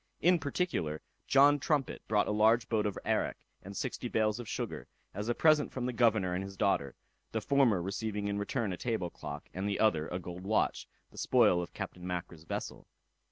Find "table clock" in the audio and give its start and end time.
8.77-9.47